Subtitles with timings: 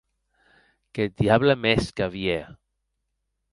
[0.93, 2.47] Qu’eth diable me hesque a vier!